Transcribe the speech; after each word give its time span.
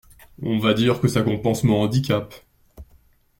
On 0.41 0.57
va 0.57 0.73
dire 0.73 0.99
que 0.99 1.07
ça 1.07 1.21
compense 1.21 1.63
mon 1.63 1.79
handicap. 1.83 2.33